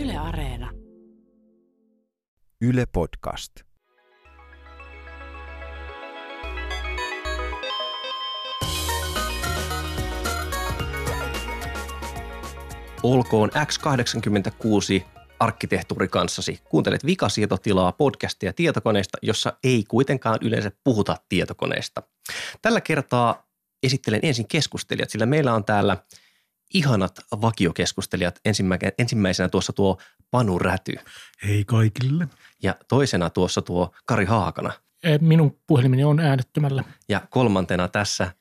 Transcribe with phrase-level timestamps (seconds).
[0.00, 0.70] Yle Areena.
[2.60, 3.52] Yle Podcast.
[13.02, 15.02] Olkoon X86
[15.40, 16.60] arkkitehtuuri kanssasi.
[16.68, 22.02] Kuuntelet vikasietotilaa podcastia tietokoneesta, jossa ei kuitenkaan yleensä puhuta tietokoneesta.
[22.62, 23.46] Tällä kertaa
[23.82, 25.96] esittelen ensin keskustelijat, sillä meillä on täällä
[26.74, 28.40] ihanat vakiokeskustelijat.
[28.98, 29.98] Ensimmäisenä tuossa tuo
[30.30, 30.94] Panu Räty
[31.44, 32.28] Hei kaikille.
[32.62, 34.72] ja toisena tuossa tuo Kari Haakana.
[35.04, 36.84] Eh, Minun puhelimeni on äänettömällä.
[37.08, 38.32] Ja kolmantena tässä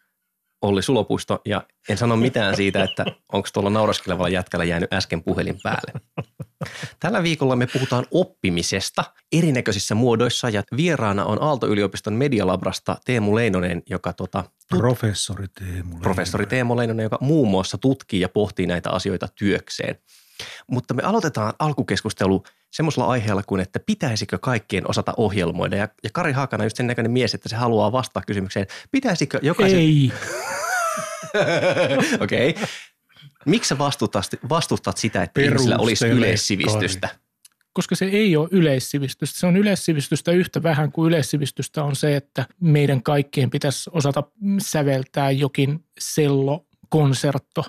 [0.61, 5.59] Olli Sulopuisto ja en sano mitään siitä, että onko tuolla nauraskelevalla jätkällä jäänyt äsken puhelin
[5.63, 5.91] päälle.
[6.99, 14.13] Tällä viikolla me puhutaan oppimisesta erinäköisissä muodoissa ja vieraana on Aalto-yliopiston Medialabrasta Teemu Leinonen, joka
[14.13, 15.97] tota, Professori Teemu.
[15.97, 19.95] professori Teemu Leinonen, joka muun muassa tutkii ja pohtii näitä asioita työkseen.
[20.67, 25.75] Mutta me aloitetaan alkukeskustelu semmoisella aiheella kuin, että pitäisikö kaikkien osata ohjelmoida.
[25.75, 29.79] Ja, ja Kari Haakana just sen näköinen mies, että se haluaa vastata kysymykseen, pitäisikö jokaisen...
[29.79, 30.11] Ei,
[32.23, 32.49] Okei.
[32.49, 32.67] Okay.
[33.45, 37.09] Miksi sä vastustat, vastustat sitä, että ihmisillä olisi yleissivistystä?
[37.75, 39.39] koska se ei ole yleissivistystä.
[39.39, 44.23] Se on yleissivistystä yhtä vähän kuin yleissivistystä on se, että meidän kaikkien pitäisi osata
[44.57, 47.63] säveltää jokin sello konsertto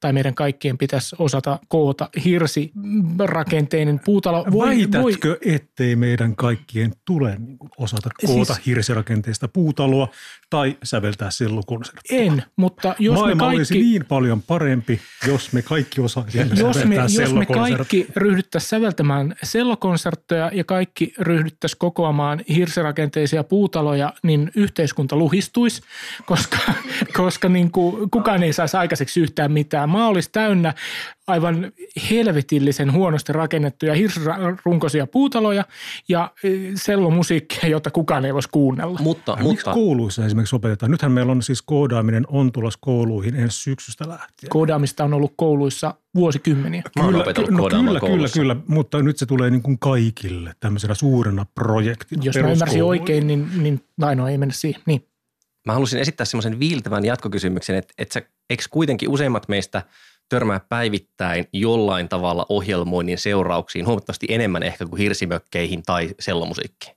[0.00, 4.44] tai meidän kaikkien pitäisi osata koota hirsirakenteinen puutalo.
[4.44, 10.08] Väitätkö, ettei meidän kaikkien tule niin osata koota Siis- hirsirakenteista puutaloa
[10.50, 12.20] tai säveltää sellukonserttia?
[12.20, 16.84] En, mutta jos Maailma me olisi kaikki, niin paljon parempi, jos me kaikki osaisimme jos
[16.84, 25.16] me, jos me kaikki ryhdyttäisiin säveltämään sellokonsertteja ja kaikki ryhdyttäisiin kokoamaan hirsirakenteisia puutaloja, niin yhteiskunta
[25.16, 25.82] luhistuisi,
[26.26, 26.58] koska,
[27.16, 29.88] koska niin kuin kukaan ei saisi aikaiseksi yhtään mitään.
[29.88, 30.74] Maa olisi täynnä
[31.26, 31.72] aivan
[32.10, 35.64] helvetillisen huonosti rakennettuja hirsirunkoisia puutaloja
[36.08, 38.98] ja eh, sellomusiikkia, jota kukaan ei voisi kuunnella.
[39.02, 40.90] Mutta, Miksi mutta kouluissa esimerkiksi opetetaan?
[40.90, 44.50] Nythän meillä on siis koodaaminen on tulossa kouluihin ensi syksystä lähtien.
[44.50, 46.82] Koodaamista on ollut kouluissa vuosikymmeniä.
[46.98, 50.94] mä oon opetellut no kyllä, kyllä, kyllä, mutta nyt se tulee niin kuin kaikille tämmöisenä
[50.94, 52.22] suurena projektina.
[52.24, 54.82] Jos mä ymmärsin oikein, niin, niin tai no ei mennä siihen.
[54.86, 55.06] Niin.
[55.66, 59.82] Mä halusin esittää semmoisen viiltävän jatkokysymyksen, että, että sä, eikö kuitenkin useimmat meistä
[60.28, 66.96] törmää päivittäin jollain tavalla ohjelmoinnin seurauksiin huomattavasti enemmän ehkä kuin hirsimökkeihin tai sellomusiikkiin.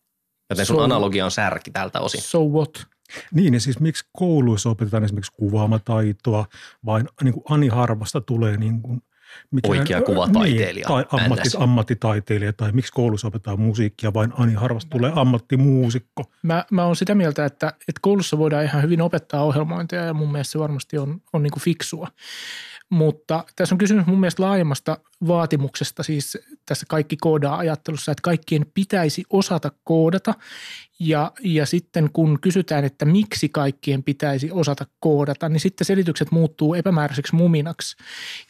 [0.49, 2.21] Joten sun So- analogia on särki tältä osin.
[2.21, 2.85] So what?
[3.33, 6.45] Niin, ja siis miksi kouluissa opetetaan esimerkiksi kuvaamataitoa,
[6.85, 9.01] vai niin kuin Ani Harvasta tulee niin kuin,
[9.51, 14.89] mikä, Oikea kuvataiteilija, Niin, tai ammatti, ammattitaiteilija, tai miksi koulussa opetetaan musiikkia, vain Ani Harvasta
[14.89, 16.23] tulee ammattimuusikko.
[16.43, 20.31] Mä, mä oon sitä mieltä, että, että koulussa voidaan ihan hyvin opettaa ohjelmointia ja mun
[20.31, 22.07] mielestä se varmasti on, on niin kuin fiksua.
[22.89, 28.65] Mutta tässä on kysymys mun mielestä laajemmasta vaatimuksesta, siis tässä kaikki koodaa ajattelussa, että kaikkien
[28.73, 30.33] pitäisi osata koodata.
[31.05, 36.73] Ja, ja sitten kun kysytään, että miksi kaikkien pitäisi osata koodata, niin sitten selitykset muuttuu
[36.73, 37.95] epämääräiseksi muminaksi.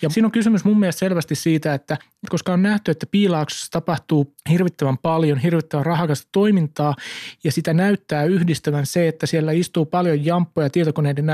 [0.02, 1.97] Ja siinä on kysymys mun mielestä selvästi siitä, että
[2.30, 6.96] koska on nähty, että piilaaksossa tapahtuu hirvittävän paljon, hirvittävän rahakasta toimintaa
[7.44, 11.30] ja sitä näyttää yhdistävän se, että siellä istuu paljon jamppoja tietokoneiden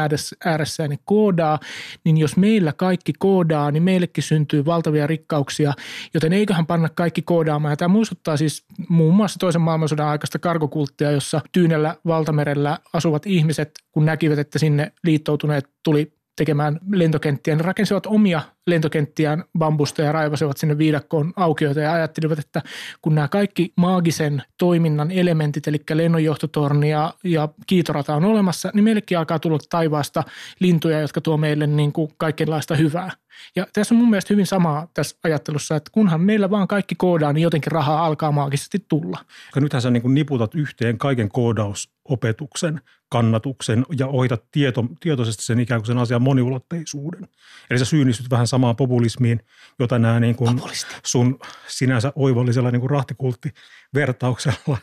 [0.45, 1.59] ääressä- ja ne koodaa,
[2.03, 5.73] niin jos meillä kaikki koodaa, niin meillekin syntyy valtavia rikkauksia,
[6.13, 7.71] joten eiköhän panna kaikki koodaamaan.
[7.71, 13.71] Ja tämä muistuttaa siis muun muassa toisen maailmansodan aikaista kargokulttia, jossa Tyynellä valtamerellä asuvat ihmiset,
[13.91, 17.55] kun näkivät, että sinne liittoutuneet tuli tekemään lentokenttiä.
[17.55, 22.61] Ne rakensivat omia lentokenttiään bambusta ja raivasivat sinne viidakkoon aukioita ja ajattelivat, että
[23.01, 29.17] kun nämä kaikki maagisen toiminnan elementit, eli lennonjohtotorni ja, ja kiitorata on olemassa, niin meillekin
[29.17, 30.23] alkaa tulla taivaasta
[30.59, 33.11] lintuja, jotka tuo meille niin kuin kaikenlaista hyvää.
[33.55, 37.33] Ja tässä on mun mielestä hyvin samaa tässä ajattelussa, että kunhan meillä vaan kaikki koodaa,
[37.33, 39.17] niin jotenkin rahaa alkaa maagisesti tulla.
[39.45, 45.59] Koska nythän sä niin kuin niputat yhteen kaiken koodausopetuksen, kannatuksen ja ohitat tieto, tietoisesti sen
[45.59, 47.27] ikään kuin sen asian moniulotteisuuden.
[47.69, 49.39] Eli sä syynnistyt vähän samaan populismiin,
[49.79, 50.95] jota nämä niin kuin Populisti.
[51.05, 54.77] sun sinänsä oivallisella niin kuin rahtikulttivertauksella,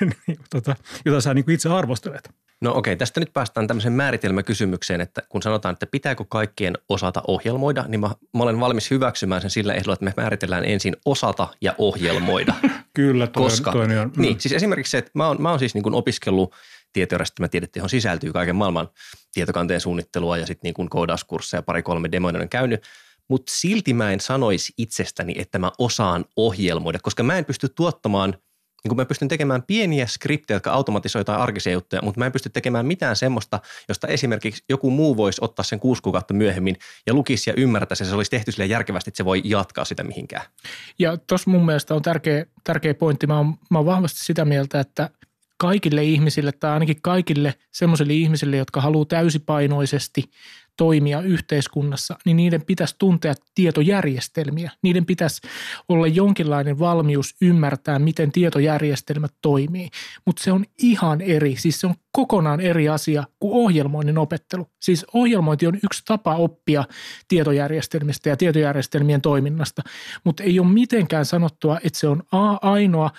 [0.26, 2.30] niin, tota, jota sä niin kuin itse arvostelet.
[2.60, 7.84] No okei, tästä nyt päästään tämmöiseen määritelmäkysymykseen, että kun sanotaan, että pitääkö kaikkien osata ohjelmoida,
[7.88, 11.74] niin mä, mä olen valmis hyväksymään sen sillä ehdolla, että me määritellään ensin osata ja
[11.78, 12.54] ohjelmoida.
[12.94, 14.22] Kyllä, toi, Koska, toi on, mm.
[14.22, 16.54] niin, siis esimerkiksi se, että mä oon, mä oon siis niin kuin opiskellut
[16.92, 18.88] tietojärjestelmätiedettä, johon sisältyy kaiken maailman
[19.34, 22.82] tietokanteen suunnittelua ja sitten niin kuin koodauskursseja, pari-kolme demoja on käynyt,
[23.28, 28.34] mutta silti mä en sanoisi itsestäni, että mä osaan ohjelmoida, koska mä en pysty tuottamaan
[28.84, 32.32] niin kun mä pystyn tekemään pieniä skriptejä, jotka automatisoi jotain arkisia juttuja, mutta mä en
[32.32, 36.76] pysty tekemään mitään semmoista, josta esimerkiksi joku muu voisi ottaa sen kuusi kuukautta myöhemmin
[37.06, 40.02] ja lukisi ja ymmärtäisi, ja se olisi tehty sille järkevästi, että se voi jatkaa sitä
[40.02, 40.42] mihinkään.
[40.98, 43.26] Ja tuossa mun mielestä on tärkeä, tärkeä pointti.
[43.26, 45.10] Mä oon, mä oon vahvasti sitä mieltä, että
[45.60, 50.24] kaikille ihmisille tai ainakin kaikille semmoisille ihmisille, jotka haluaa täysipainoisesti
[50.76, 54.70] toimia yhteiskunnassa, niin niiden pitäisi tuntea tietojärjestelmiä.
[54.82, 55.40] Niiden pitäisi
[55.88, 59.88] olla jonkinlainen valmius ymmärtää, miten tietojärjestelmät toimii.
[60.26, 64.66] Mutta se on ihan eri, siis se on kokonaan eri asia kuin ohjelmoinnin opettelu.
[64.82, 66.84] Siis ohjelmointi on yksi tapa oppia
[67.28, 69.82] tietojärjestelmistä ja tietojärjestelmien toiminnasta,
[70.24, 73.10] mutta ei ole mitenkään sanottua, että se on A ainoa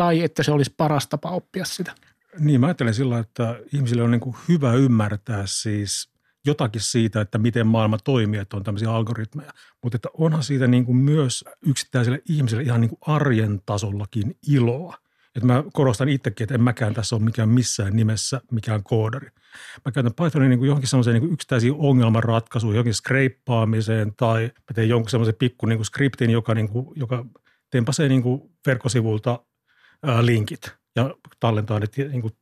[0.00, 1.94] tai että se olisi paras tapa oppia sitä.
[2.38, 6.10] Niin, mä ajattelen sillä, että ihmisille on niin kuin hyvä ymmärtää siis
[6.46, 9.52] jotakin siitä, että miten maailma toimii, että on tämmöisiä algoritmeja.
[9.82, 14.96] Mutta että onhan siitä niin kuin myös yksittäiselle ihmiselle ihan niin kuin arjen tasollakin iloa.
[15.36, 19.28] Että mä korostan itsekin, että en mäkään tässä ole mikään missään nimessä mikään koodari.
[19.84, 24.88] Mä käytän Pythonin niin kuin johonkin semmoiseen niin yksittäisiin ongelmanratkaisuun, johonkin skreippaamiseen tai mä teen
[24.88, 27.26] jonkun semmoisen pikku niin kuin skriptin, joka, niin kuin, joka
[27.70, 29.40] tempasee niin kuin verkkosivulta
[30.20, 32.32] linkit ja tallentaa ne niin kuin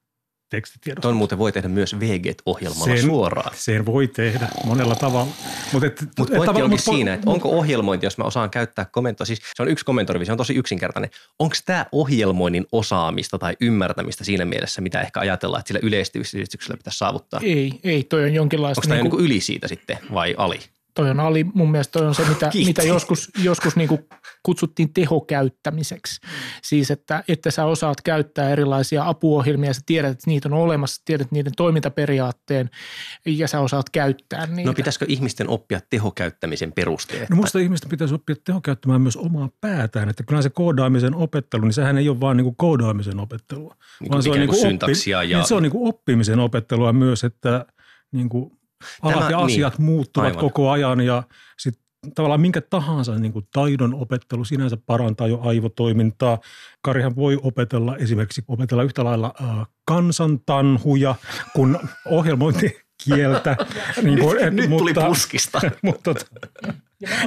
[0.51, 1.03] tekstitiedosta.
[1.03, 3.51] Tuon muuten voi tehdä myös VGET-ohjelmalla sen, suoraan.
[3.55, 5.33] Sen voi tehdä monella tavalla.
[5.73, 5.89] Mutta
[6.19, 9.63] Mut pointti onkin mut, siinä, että onko ohjelmointi, jos mä osaan käyttää komentoa, siis se
[9.63, 11.11] on yksi komentorivi, se on tosi yksinkertainen.
[11.39, 16.99] Onko tämä ohjelmoinnin osaamista tai ymmärtämistä siinä mielessä, mitä ehkä ajatellaan, että sillä yleistyksellä pitäisi
[16.99, 17.41] saavuttaa?
[17.43, 18.81] Ei, ei, toi on jonkinlaista.
[18.81, 20.61] Onko tämä niin kuin yli siitä sitten vai ali?
[20.99, 24.01] Toi on ali, mun mielestä toi on se, mitä, mitä joskus, joskus niin kuin
[24.43, 26.21] kutsuttiin tehokäyttämiseksi.
[26.63, 31.33] Siis, että, että sä osaat käyttää erilaisia apuohjelmia, sä tiedät, että niitä on olemassa, tiedät
[31.33, 32.71] niiden toimintaperiaatteen
[33.27, 34.71] ja sä osaat käyttää niitä.
[34.71, 37.31] No pitäisikö ihmisten oppia tehokäyttämisen perusteet?
[37.31, 41.73] No musta ihmisten pitäisi oppia tehokäyttämään myös omaa päätään, että kyllä se koodaamisen opettelu, niin
[41.73, 43.77] sehän ei ole vaan niin kuin koodaamisen opettelua.
[44.01, 45.23] Niin vaan se on, niin kuin oppi, ja...
[45.23, 47.67] niin se on niin kuin oppimisen opettelua myös, että
[48.13, 48.58] niin kuin
[49.03, 50.41] alat Tämä, ja asiat niin, muuttuvat aivan.
[50.41, 51.23] koko ajan ja
[51.59, 56.39] sitten tavallaan minkä tahansa niin kuin taidon opettelu sinänsä parantaa jo aivotoimintaa.
[56.83, 61.15] Karihan voi opetella esimerkiksi opetella yhtä lailla äh, kansantanhuja
[61.55, 63.57] kuin ohjelmointi kieltä.
[64.03, 65.61] niin kuin, et, nyt, nyt mutta, tuli puskista.
[65.83, 66.15] mutta,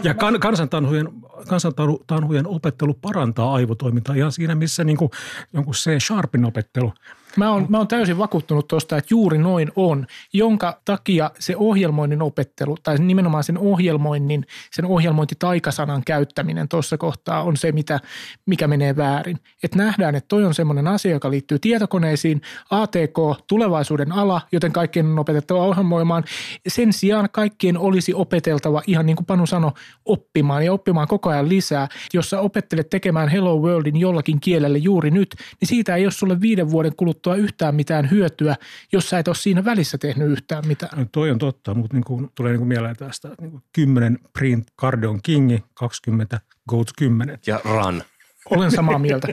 [0.03, 1.09] ja kan, kansantanhujen,
[1.48, 5.12] kansantanhujen opettelu parantaa aivotoimintaa ihan siinä, missä niin kuin,
[5.53, 6.94] jonkun C-sharpin opettelu–
[7.38, 12.22] Mä oon, mä oon täysin vakuuttunut tuosta, että juuri noin on, jonka takia se ohjelmoinnin
[12.22, 18.00] opettelu tai nimenomaan sen ohjelmoinnin, sen ohjelmointitaikasanan käyttäminen tuossa kohtaa on se, mitä,
[18.45, 19.38] mikä menee väärin.
[19.63, 25.06] Että nähdään, että toi on semmoinen asia, joka liittyy tietokoneisiin, ATK, tulevaisuuden ala, joten kaikkien
[25.06, 26.24] on opetettava ohjelmoimaan.
[26.68, 29.72] Sen sijaan kaikkien olisi opeteltava, ihan niin kuin Panu sanoi,
[30.06, 31.88] oppimaan ja oppimaan koko ajan lisää.
[32.13, 36.42] Jos sä opettelet tekemään Hello Worldin jollakin kielelle juuri nyt, niin siitä ei ole sulle
[36.42, 38.56] viiden vuoden kuluttua kuluttua yhtään mitään hyötyä,
[38.91, 41.00] jos sä et ole siinä välissä tehnyt yhtään mitään.
[41.00, 43.63] No, toi on totta, mutta niin kuin, tulee niin kuin mieleen tästä, että niin kuin
[43.73, 46.39] 10 print Cardeon Kingi, 20
[46.69, 47.39] Goats 10.
[47.47, 48.03] Ja run.
[48.49, 49.27] Olen samaa mieltä.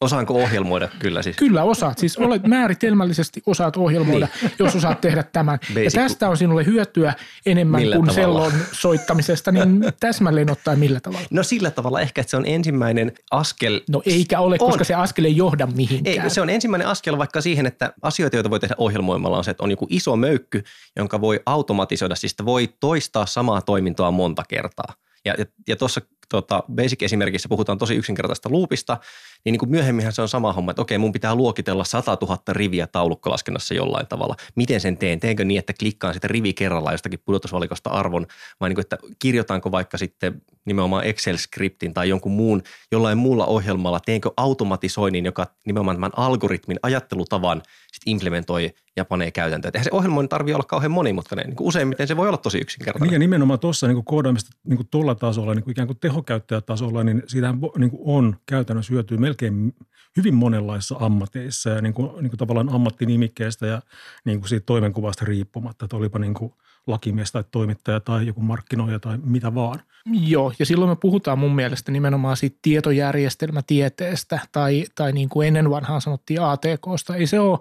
[0.00, 0.88] Osaanko ohjelmoida?
[0.98, 1.36] Kyllä siis.
[1.36, 1.98] Kyllä osaat.
[1.98, 4.52] Siis olet määritelmällisesti osaat ohjelmoida, niin.
[4.58, 5.58] jos osaat tehdä tämän.
[5.68, 5.84] Basic.
[5.84, 7.14] Ja tästä on sinulle hyötyä
[7.46, 8.50] enemmän millä kuin tavalla?
[8.50, 11.26] sellon soittamisesta, niin täsmälleen ottaen millä tavalla?
[11.30, 13.80] No sillä tavalla ehkä, että se on ensimmäinen askel.
[13.90, 14.68] No eikä ole, on.
[14.70, 16.24] koska se askel ei johda mihinkään.
[16.24, 19.50] Ei, se on ensimmäinen askel vaikka siihen, että asioita, joita voi tehdä ohjelmoimalla on se,
[19.50, 20.62] että on joku iso möykky,
[20.96, 24.94] jonka voi automatisoida, siis voi toistaa samaa toimintoa monta kertaa.
[25.24, 28.98] Ja, ja, ja tuossa tota, Basic-esimerkissä puhutaan tosi yksinkertaista luupista,
[29.44, 32.38] niin, niin kuin myöhemminhän se on sama homma, että okei, mun pitää luokitella 100 000
[32.48, 34.36] riviä taulukkolaskennassa jollain tavalla.
[34.54, 35.20] Miten sen teen?
[35.20, 38.26] Teenkö niin, että klikkaan sitten rivi kerrallaan jostakin pudotusvalikosta arvon,
[38.60, 44.00] vai niin kuin, että kirjoitanko vaikka sitten nimenomaan Excel-skriptin tai jonkun muun, jollain muulla ohjelmalla,
[44.00, 49.72] teenkö automatisoinnin, joka nimenomaan tämän algoritmin ajattelutavan sitten implementoi ja panee käytäntöön.
[49.74, 51.46] Eihän se ohjelmoinnin tarvitse olla kauhean monimutkainen.
[51.46, 53.08] Niin kuin useimmiten se voi olla tosi yksinkertainen.
[53.08, 57.22] Niin ja nimenomaan tuossa niin koodaamista niin tuolla tasolla, niin kuin ikään kuin tehokäyttäjätasolla, niin
[57.26, 59.74] siitä niin on käytännössä hyötyä melkein
[60.16, 63.82] hyvin monenlaisissa ammateissa ja niin kuin, niin kuin tavallaan ammattinimikkeestä ja
[64.24, 66.52] niin kuin siitä toimenkuvasta riippumatta, että olipa niin kuin
[66.86, 69.80] lakimies tai toimittaja tai joku markkinoija tai mitä vaan.
[70.12, 75.70] Joo, ja silloin me puhutaan mun mielestä nimenomaan siitä tietojärjestelmätieteestä tai, tai niin kuin ennen
[75.70, 77.16] vanhaan sanottiin ATKsta.
[77.16, 77.58] Ei se, ole,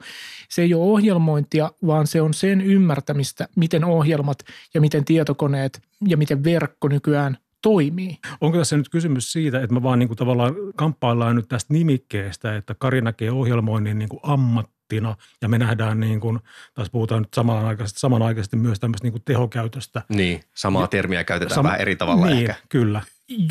[0.49, 4.39] se ei ole ohjelmointia, vaan se on sen ymmärtämistä, miten ohjelmat
[4.73, 8.17] ja miten tietokoneet ja miten verkko nykyään toimii.
[8.41, 12.55] Onko tässä nyt kysymys siitä, että me vaan niin kuin tavallaan kamppaillaan nyt tästä nimikkeestä,
[12.55, 16.39] että Kari näkee ohjelmoinnin niin kuin ammattina ja me nähdään niin kuin,
[16.73, 20.01] taas puhutaan nyt samanaikaisesti, samanaikaisesti myös tämmöistä niin kuin tehokäytöstä.
[20.09, 22.55] Niin, samaa termiä käytetään sama, vähän eri tavalla niin, ehkä.
[22.69, 23.01] kyllä.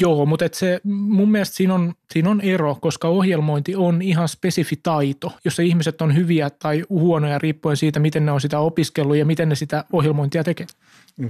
[0.01, 4.29] Joo, mutta et se, mun mielestä siinä on, siinä on ero, koska ohjelmointi on ihan
[4.29, 9.17] spesifi taito, jossa ihmiset on hyviä tai huonoja riippuen siitä, miten ne on sitä opiskellut
[9.17, 10.67] ja miten ne sitä ohjelmointia tekee.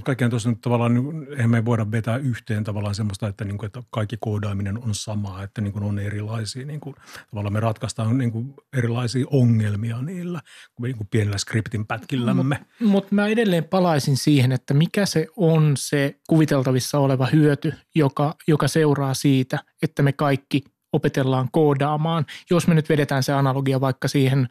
[0.03, 0.93] Kaikkeen tuossa nyt tavallaan,
[1.29, 5.43] eihän me voida vetää yhteen tavallaan semmoista, että, niin kuin, että kaikki koodaaminen on samaa,
[5.43, 6.95] että niin kuin on erilaisia, niin kuin,
[7.29, 10.41] tavallaan me ratkaistaan niin kuin erilaisia ongelmia niillä
[10.81, 12.43] niin kuin pienellä skriptin pätkillämme.
[12.43, 18.35] Mutta mut mä edelleen palaisin siihen, että mikä se on se kuviteltavissa oleva hyöty, joka,
[18.47, 20.63] joka seuraa siitä, että me kaikki
[20.93, 24.47] opetellaan koodaamaan, jos me nyt vedetään se analogia vaikka siihen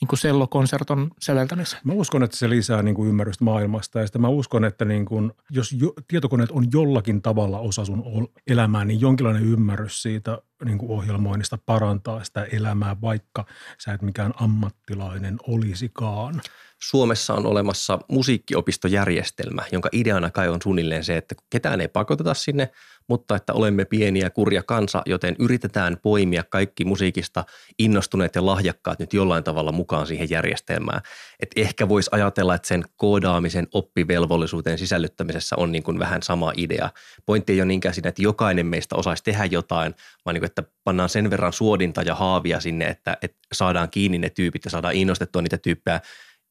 [0.00, 1.82] niin kuin sellokonserton säveltämiseen.
[1.84, 5.04] Mä uskon, että se lisää niin kuin ymmärrystä maailmasta ja sitten mä uskon, että niin
[5.04, 10.78] kuin, jos jo, tietokoneet on jollakin tavalla osa sun elämää, niin jonkinlainen ymmärrys siitä niin
[10.78, 13.44] kuin ohjelmoinnista parantaa sitä elämää, vaikka
[13.84, 16.40] sä et mikään ammattilainen olisikaan.
[16.82, 22.70] Suomessa on olemassa musiikkiopistojärjestelmä, jonka ideana kai on suunnilleen se, että ketään ei pakoteta sinne,
[23.10, 27.44] mutta että olemme pieniä kurja kansa, joten yritetään poimia kaikki musiikista
[27.78, 31.00] innostuneet ja lahjakkaat nyt jollain tavalla mukaan siihen järjestelmään.
[31.40, 36.90] Et ehkä voisi ajatella, että sen koodaamisen oppivelvollisuuteen sisällyttämisessä on niin kuin vähän sama idea.
[37.26, 40.62] Pointti ei ole niinkään siinä, että jokainen meistä osaisi tehdä jotain, vaan niin kuin, että
[40.84, 44.94] pannaan sen verran suodinta ja haavia sinne, että, että saadaan kiinni ne tyypit ja saadaan
[44.94, 46.00] innostettua niitä tyyppejä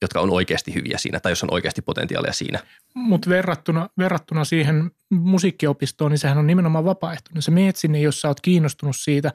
[0.02, 2.60] jotka on oikeasti hyviä siinä tai jos on oikeasti potentiaalia siinä.
[2.94, 7.42] Mutta verrattuna, verrattuna siihen musiikkiopistoon, niin sehän on nimenomaan vapaaehtoinen.
[7.42, 9.32] Se meet sinne, jos sä oot kiinnostunut siitä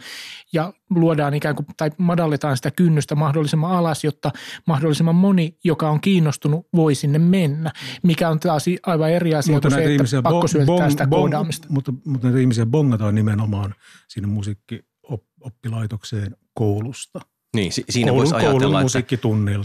[0.52, 4.30] ja luodaan ikään kuin, tai madalletaan sitä kynnystä mahdollisimman alas, jotta
[4.66, 7.72] mahdollisimman moni, joka on kiinnostunut, voi sinne mennä.
[8.02, 11.66] Mikä on taas aivan eri asia mutta kuin se, että pakko syöttää bong, sitä koodaamista.
[11.70, 13.74] Mutta, mutta näitä ihmisiä bongataan nimenomaan
[14.08, 17.20] sinne musiikkioppilaitokseen koulusta–
[17.54, 18.98] niin, si- siinä koulun, voisi ajatella, että,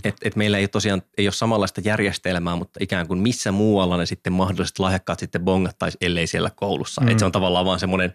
[0.03, 4.05] että, että meillä ei tosiaan ei ole samanlaista järjestelmää, mutta ikään kuin missä muualla ne
[4.05, 7.01] sitten mahdolliset lahjakkaat sitten bongattaisi, ellei siellä koulussa.
[7.01, 7.08] Mm.
[7.08, 8.13] Että se on tavallaan vaan semmoinen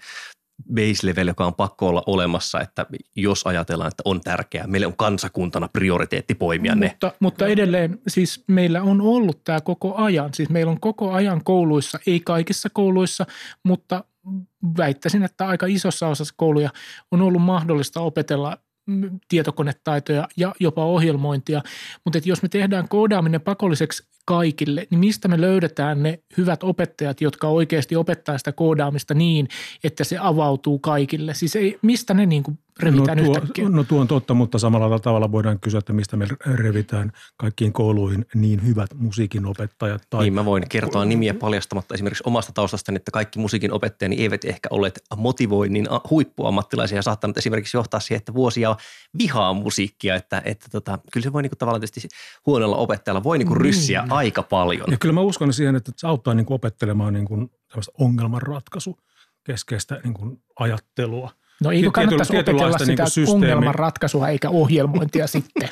[0.74, 4.96] base level, joka on pakko olla olemassa, että jos ajatellaan, että on tärkeää, meillä on
[4.96, 6.88] kansakuntana prioriteetti poimia ne.
[6.88, 11.44] Mutta, mutta edelleen siis meillä on ollut tämä koko ajan, siis meillä on koko ajan
[11.44, 13.26] kouluissa, ei kaikissa kouluissa,
[13.62, 14.04] mutta
[14.78, 16.70] väittäisin, että aika isossa osassa kouluja
[17.10, 18.58] on ollut mahdollista opetella
[19.28, 21.62] tietokonetaitoja ja jopa ohjelmointia.
[22.04, 27.48] Mutta jos me tehdään koodaaminen pakolliseksi kaikille, niin mistä me löydetään ne hyvät opettajat, jotka
[27.48, 29.48] oikeasti opettaa sitä koodaamista niin,
[29.84, 31.34] että se avautuu kaikille?
[31.34, 33.68] Siis ei, mistä ne niin kuin revitään no tuo, yhtäkkiä?
[33.68, 38.26] No tuo on totta, mutta samalla tavalla voidaan kysyä, että mistä me revitään kaikkiin kouluihin
[38.34, 40.02] niin hyvät musiikin opettajat.
[40.10, 40.22] Tai...
[40.22, 44.68] Niin, mä voin kertoa nimiä paljastamatta esimerkiksi omasta taustastani, että kaikki musiikin opettajani eivät ehkä
[44.72, 48.76] olleet motivoinnin huippuammattilaisia ja saattanut esimerkiksi johtaa siihen, että vuosia
[49.18, 52.08] vihaa musiikkia, että, että tota, kyllä se voi niinku tavallaan tietysti
[52.46, 54.12] huonolla opettajalla voi niinku ryssiä mm.
[54.14, 54.90] Aika paljon.
[54.90, 57.50] Ja kyllä mä uskon siihen, että se auttaa niinku opettelemaan niinku
[57.98, 58.98] ongelmanratkaisu
[59.44, 61.30] keskeistä niinku ajattelua–
[61.62, 65.68] No eikö kannattaisi opetella sitä niin ongelman ratkaisua eikä ohjelmointia sitten?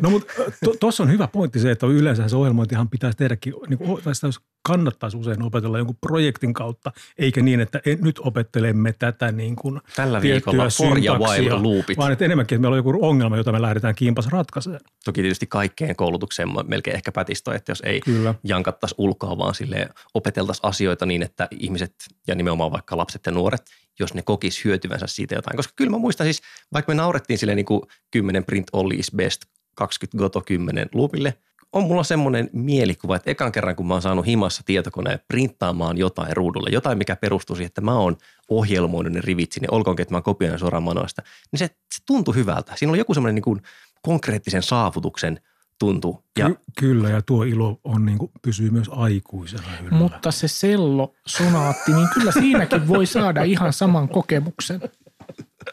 [0.00, 0.32] No mutta
[0.80, 4.28] tuossa on hyvä pointti se, että yleensä se ohjelmointihan pitäisi tehdäkin, niin kuin, tai sitä
[4.62, 10.22] kannattaisi usein opetella jonkun projektin kautta, eikä niin, että nyt opettelemme tätä niin kuin Tällä
[10.22, 11.98] viikolla for ja while loopit.
[11.98, 14.80] Vaan että enemmänkin, että meillä on joku ongelma, jota me lähdetään kiimpas ratkaisemaan.
[15.04, 18.34] Toki tietysti kaikkeen koulutukseen melkein ehkä pätistö, että jos ei Kyllä.
[18.44, 21.94] jankattaisi ulkoa, vaan sille opeteltaisiin asioita niin, että ihmiset
[22.26, 23.62] ja nimenomaan vaikka lapset ja nuoret
[23.98, 25.56] jos ne kokis hyötyvänsä siitä jotain.
[25.56, 29.12] Koska kyllä mä muistan siis, vaikka me naurettiin sille niin kuin 10 print all is
[29.16, 29.42] best,
[29.74, 31.34] 20 goto 10 loopille,
[31.72, 36.36] on mulla semmoinen mielikuva, että ekan kerran kun mä oon saanut himassa tietokoneen printtaamaan jotain
[36.36, 38.16] ruudulle, jotain mikä perustuu siihen, että mä oon
[38.50, 41.22] ohjelmoinut ne rivit sinne, olkoonkin, että mä kopioin suoraan manoista,
[41.52, 42.72] niin se, se tuntui hyvältä.
[42.76, 43.62] Siinä oli joku semmoinen niin
[44.02, 45.40] konkreettisen saavutuksen
[45.78, 46.24] tuntuu.
[46.38, 49.96] Ja, Ky- kyllä, ja tuo ilo on niin kuin, pysyy myös aikuisena yllä.
[49.96, 54.80] Mutta se sello sonaatti, niin kyllä siinäkin voi saada ihan saman kokemuksen.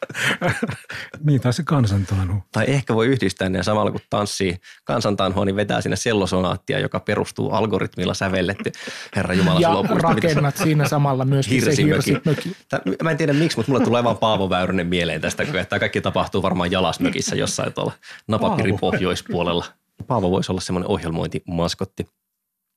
[1.27, 2.43] niin, tai se kansantanhu.
[2.51, 7.51] Tai ehkä voi yhdistää ne samalla kun tanssii kansantanhua, niin vetää sinne sellosonaattia, joka perustuu
[7.51, 8.71] algoritmilla sävelletty.
[9.15, 9.69] Herra Jumala, ja
[10.01, 12.17] rakennat siinä samalla myös hirsimöki.
[13.03, 16.41] Mä en tiedä miksi, mutta mulle tulee vaan Paavo Väyrynen mieleen tästä, tämä kaikki tapahtuu
[16.41, 17.93] varmaan jalasmökissä jossain tuolla
[18.27, 19.65] napapirin pohjoispuolella.
[20.07, 22.07] Paavo voisi olla semmoinen ohjelmointimaskotti.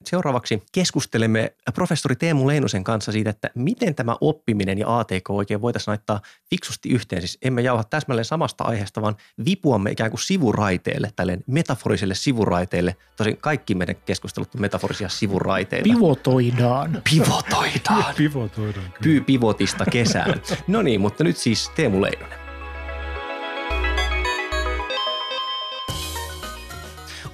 [0.04, 5.92] Seuraavaksi keskustelemme professori Teemu Leinosen kanssa siitä, että miten tämä oppiminen ja ATK oikein voitaisiin
[5.92, 6.20] laittaa
[6.50, 7.22] fiksusti yhteen.
[7.22, 12.96] Siis emme jauha täsmälleen samasta aiheesta, vaan vipuamme ikään kuin sivuraiteelle, tälle metaforiselle sivuraiteelle.
[13.16, 15.84] Tosin kaikki meidän keskustelut on metaforisia sivuraiteita.
[15.84, 17.02] Pivotoidaan.
[17.10, 18.14] Pivotoidaan.
[18.16, 18.92] Pivotoidaan.
[19.02, 20.42] Pyy pivotista kesään.
[20.66, 22.45] No niin, mutta nyt siis Teemu Leinonen.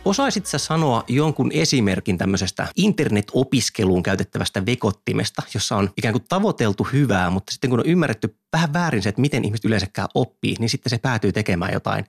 [0.05, 7.31] Osaisit sä sanoa jonkun esimerkin tämmöisestä internet-opiskeluun käytettävästä vekottimesta, jossa on ikään kuin tavoiteltu hyvää,
[7.31, 10.91] mutta sitten kun on ymmärretty vähän väärin se, että miten ihmiset yleensäkään oppii, niin sitten
[10.91, 12.07] se päätyy tekemään jotain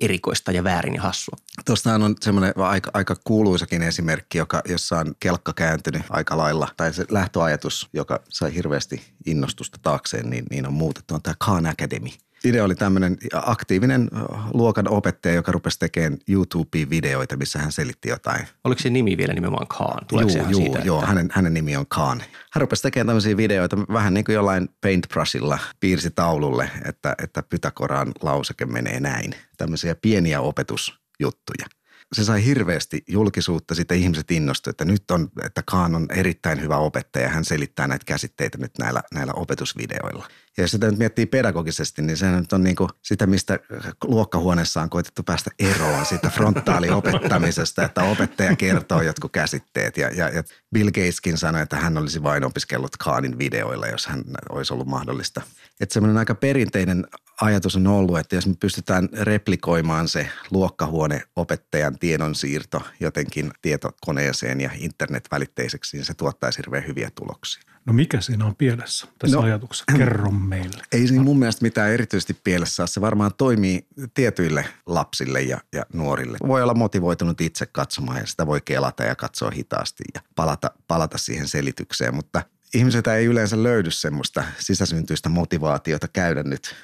[0.00, 1.36] erikoista ja väärin ja hassua.
[1.64, 6.92] Tuostahan on semmoinen aika, aika kuuluisakin esimerkki, joka, jossa on kelkka kääntynyt aika lailla, tai
[6.92, 12.08] se lähtöajatus, joka sai hirveästi innostusta taakseen, niin, niin on muutettu, on tämä Khan Academy–
[12.44, 14.10] idea oli tämmöinen aktiivinen
[14.54, 18.46] luokan opettaja, joka rupesi tekemään YouTube-videoita, missä hän selitti jotain.
[18.64, 20.06] Oliko se nimi vielä nimenomaan Khan?
[20.08, 21.08] Tuleeko joo, joo, siitä, joo että...
[21.08, 22.22] hänen, hänen nimi on Khan.
[22.52, 28.12] Hän rupesi tekemään tämmöisiä videoita vähän niin kuin jollain paintbrushilla piirsi taululle, että, että Pythagoran
[28.22, 29.34] lauseke menee näin.
[29.56, 31.77] Tämmöisiä pieniä opetusjuttuja
[32.12, 36.76] se sai hirveästi julkisuutta, sitten ihmiset innostuivat, että nyt on, että Kaan on erittäin hyvä
[36.76, 40.28] opettaja, hän selittää näitä käsitteitä nyt näillä, näillä opetusvideoilla.
[40.56, 43.58] Ja jos sitä nyt miettii pedagogisesti, niin se nyt on niin kuin sitä, mistä
[44.04, 49.96] luokkahuoneessa on koitettu päästä eroon siitä frontaaliopettamisesta, että opettaja kertoo jotkut käsitteet.
[49.96, 50.42] Ja, ja, ja
[50.74, 55.42] Bill Gateskin sanoi, että hän olisi vain opiskellut Kaanin videoilla, jos hän olisi ollut mahdollista.
[55.80, 57.06] Että semmoinen aika perinteinen
[57.40, 64.70] ajatus on ollut, että jos me pystytään replikoimaan se luokkahuone opettajan tiedonsiirto jotenkin tietokoneeseen ja
[64.78, 67.62] internetväliteiseksi, niin se tuottaisi hirveän hyviä tuloksia.
[67.84, 69.84] No mikä siinä on pielessä tässä no, ajatuksessa?
[69.96, 70.82] Kerro meille.
[70.92, 76.38] Ei siinä mun mielestä mitään erityisesti pielessä Se varmaan toimii tietyille lapsille ja, ja nuorille.
[76.46, 81.18] Voi olla motivoitunut itse katsomaan ja sitä voi kelata ja katsoa hitaasti ja palata, palata
[81.18, 82.42] siihen selitykseen, mutta
[82.74, 86.74] ihmiset ei yleensä löydy semmoista sisäsyntyistä motivaatiota käydä nyt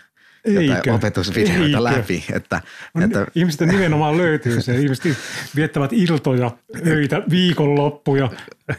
[0.44, 1.84] jotain opetusvideoita Eikö?
[1.84, 2.24] läpi.
[2.32, 2.62] Että,
[2.94, 3.26] no, että...
[3.34, 4.76] Ihmisten nimenomaan löytyy se.
[4.80, 5.16] Ihmiset
[5.56, 6.50] viettävät iltoja,
[6.86, 8.30] öitä, viikonloppuja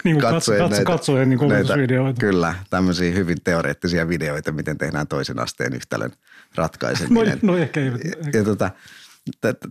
[0.03, 2.19] niin katsoen, katso, näitä, katsoen niin opetusvideoita.
[2.19, 6.11] Kyllä, tämmöisiä hyvin teoreettisia videoita, miten tehdään toisen asteen yhtälön
[6.55, 7.39] ratkaiseminen.
[7.41, 8.01] No, no ehkä eivät.
[8.33, 8.71] Ja, tota,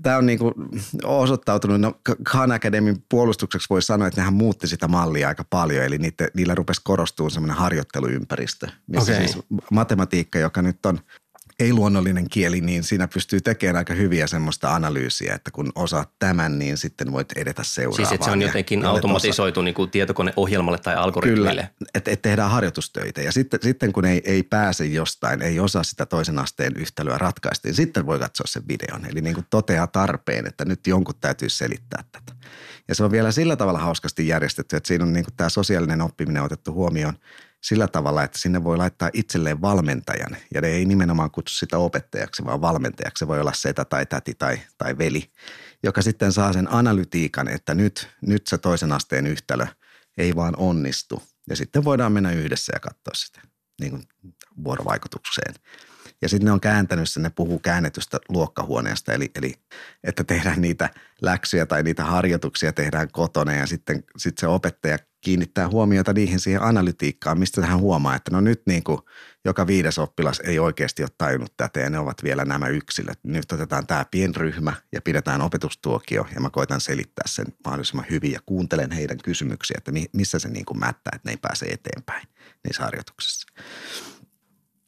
[0.03, 0.55] Tämä on niinku
[1.05, 5.99] osoittautunut, no Khan Academyn puolustukseksi voi sanoa, että nehän muutti sitä mallia aika paljon, eli
[5.99, 9.29] niitä, niillä rupesi korostumaan semmoinen harjoitteluympäristö, missä okay.
[9.29, 10.99] siis matematiikka, joka nyt on
[11.59, 16.79] ei-luonnollinen kieli, niin siinä pystyy tekemään aika hyviä semmoista analyysiä, että kun osaat tämän, niin
[16.79, 17.97] sitten voit edetä seuraavaan.
[17.97, 19.65] Siis että se on jotenkin ja automatisoitu osa...
[19.65, 21.51] niin kuin tietokoneohjelmalle tai algoritmille.
[21.51, 25.85] Kyllä, että et tehdään harjoitustöitä ja sitten, sitten kun ei, ei pääse jostain, ei osaa
[25.85, 29.07] sitä toisen asteen yhtälöä ratkaista, niin sitten voi katsoa sen videon.
[29.07, 32.33] Eli niin kuin toteaa tarpeen, että nyt jonkun täytyy selittää tätä.
[32.89, 36.01] Ja se on vielä sillä tavalla hauskasti järjestetty, että siinä on niin kuin tämä sosiaalinen
[36.01, 37.15] oppiminen otettu huomioon–
[37.65, 40.37] sillä tavalla, että sinne voi laittaa itselleen valmentajan.
[40.55, 43.19] Ja ne ei nimenomaan kutsu sitä opettajaksi, vaan valmentajaksi.
[43.19, 45.31] Se voi olla setä tai täti tai, tai veli,
[45.83, 49.67] joka sitten saa sen analytiikan, että nyt, nyt se toisen asteen yhtälö
[50.19, 51.23] ei vaan onnistu.
[51.49, 53.41] Ja sitten voidaan mennä yhdessä ja katsoa sitä
[53.81, 54.05] niin kuin
[54.65, 55.55] vuorovaikutukseen.
[56.23, 59.55] Ja sitten ne on kääntänyt sen, ne puhuu käännetystä luokkahuoneesta, eli, eli
[60.05, 60.91] että tehdään niitä
[61.23, 66.63] läksyjä tai niitä harjoituksia tehdään kotona ja sitten sit se opettaja kiinnittää huomiota niihin siihen
[66.63, 68.99] analytiikkaan, mistä hän huomaa, että no nyt niin kuin
[69.45, 73.19] joka viides oppilas ei oikeasti ole tajunnut tätä ja ne ovat vielä nämä yksilöt.
[73.23, 78.41] Nyt otetaan tämä pienryhmä ja pidetään opetustuokio ja mä koitan selittää sen mahdollisimman hyvin ja
[78.47, 82.29] kuuntelen heidän kysymyksiä, että missä se niin kuin mättää, että ne ei pääse eteenpäin
[82.65, 83.47] niissä harjoituksissa.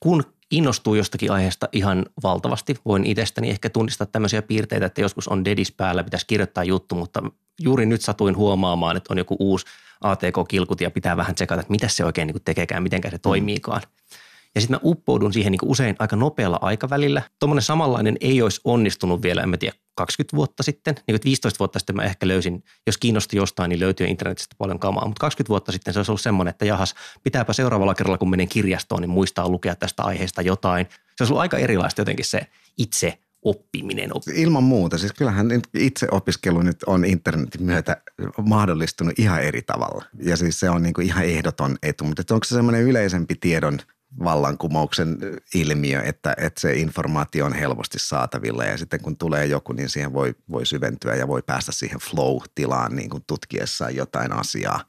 [0.01, 2.77] Kun innostuu jostakin aiheesta ihan valtavasti.
[2.85, 7.23] Voin itsestäni ehkä tunnistaa tämmöisiä piirteitä, että joskus on dedis päällä, pitäisi kirjoittaa juttu, mutta
[7.61, 9.67] juuri nyt satuin huomaamaan, että on joku uusi
[10.01, 13.83] ATK-kilkut ja pitää vähän tsekata, että mitä se oikein niin tekekään, miten se toimiikaan.
[13.83, 14.17] Mm.
[14.55, 17.23] Ja sitten mä uppoudun siihen niin usein aika nopealla aikavälillä.
[17.39, 20.95] Tuommoinen samanlainen ei olisi onnistunut vielä, en mä tiedä, 20 vuotta sitten.
[21.07, 25.07] Niin 15 vuotta sitten mä ehkä löysin, jos kiinnosti jostain, niin löytyy internetistä paljon kamaa.
[25.07, 28.49] Mutta 20 vuotta sitten se olisi ollut semmoinen, että jahas, pitääpä seuraavalla kerralla, kun menen
[28.49, 30.87] kirjastoon, niin muistaa lukea tästä aiheesta jotain.
[30.91, 32.41] Se olisi ollut aika erilaista jotenkin se
[32.79, 34.11] itse oppiminen.
[34.35, 34.99] Ilman muuta.
[34.99, 38.03] Siis kyllähän itse opiskelu nyt on internetin myötä
[38.43, 40.05] mahdollistunut ihan eri tavalla.
[40.23, 42.05] Ja siis se on niin kuin ihan ehdoton etu.
[42.05, 43.79] Mutta onko se semmoinen yleisempi tiedon
[44.25, 45.19] vallankumouksen
[45.55, 50.13] ilmiö, että, että se informaatio on helposti saatavilla ja sitten kun tulee joku, niin siihen
[50.13, 54.81] voi, voi syventyä ja voi päästä siihen flow-tilaan niin kuin tutkiessaan jotain asiaa.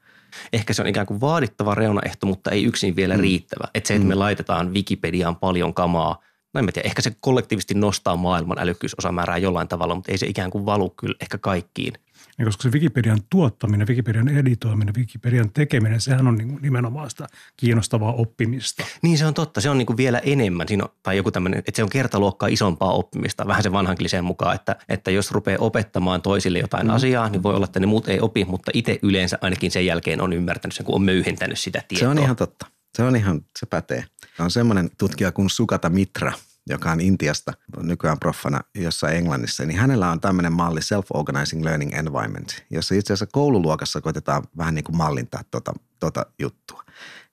[0.53, 3.21] Ehkä se on ikään kuin vaadittava reunaehto, mutta ei yksin vielä mm.
[3.21, 3.67] riittävä.
[3.73, 4.19] Että se, että me mm.
[4.19, 9.95] laitetaan Wikipediaan paljon kamaa, no en tiedä, ehkä se kollektiivisesti nostaa maailman älykkyysosamäärää jollain tavalla,
[9.95, 11.93] mutta ei se ikään kuin valu kyllä ehkä kaikkiin
[12.37, 18.13] niin koska se Wikipedian tuottaminen, Wikipedian editoiminen, Wikipedian tekeminen, sehän on niin nimenomaan sitä kiinnostavaa
[18.13, 18.83] oppimista.
[19.01, 21.59] Niin se on totta, se on niin kuin vielä enemmän, Siinä on, tai joku tämmöinen,
[21.59, 26.21] että se on kertaluokkaa isompaa oppimista, vähän se vanhan mukaan, että, että jos rupeaa opettamaan
[26.21, 26.93] toisille jotain mm.
[26.93, 30.21] asiaa, niin voi olla, että ne muut ei opi, mutta itse yleensä ainakin sen jälkeen
[30.21, 32.05] on ymmärtänyt sen, kun on möyhentänyt sitä tietoa.
[32.05, 32.65] Se on ihan totta.
[32.97, 34.03] Se on ihan, se pätee.
[34.39, 36.31] On semmoinen tutkija kuin Sukata Mitra,
[36.69, 42.63] joka on Intiasta nykyään proffana jossain Englannissa, niin hänellä on tämmöinen malli Self-Organizing Learning Environment,
[42.69, 46.83] jossa itse asiassa koululuokassa koitetaan vähän niin kuin mallintaa tuota, tuota juttua.